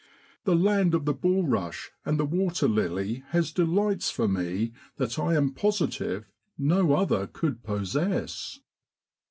[0.45, 5.35] The land of the bullrush and the water lily has delights for me that I
[5.35, 6.27] am positive
[6.57, 8.59] no other could possess.